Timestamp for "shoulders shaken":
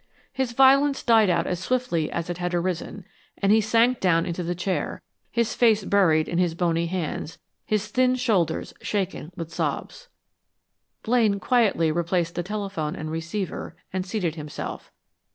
8.15-9.31